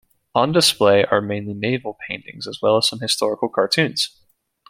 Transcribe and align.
On 0.33 0.51
display 0.51 1.05
are 1.05 1.21
mainly 1.21 1.53
naval 1.53 1.95
paintings 2.07 2.47
as 2.47 2.59
well 2.59 2.75
as 2.77 2.87
some 2.87 3.01
historical 3.01 3.49
cartoons. 3.49 4.19